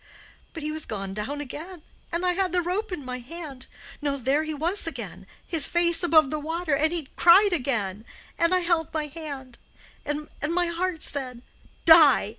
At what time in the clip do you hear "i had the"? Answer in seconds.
2.25-2.63